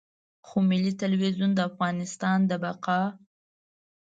خو 0.47 0.57
ملي 0.69 0.91
ټلویزیون 0.99 1.51
د 1.55 1.59
افغانستان 1.69 2.37
د 2.49 2.51
بقا. 2.63 3.01